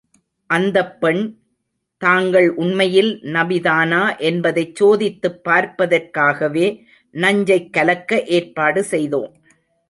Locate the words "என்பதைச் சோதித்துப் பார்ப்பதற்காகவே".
4.29-6.67